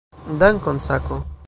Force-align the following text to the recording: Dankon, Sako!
Dankon, 0.39 0.81
Sako! 0.87 1.23